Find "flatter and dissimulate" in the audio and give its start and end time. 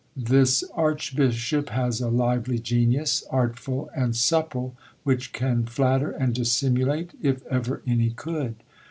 5.67-7.11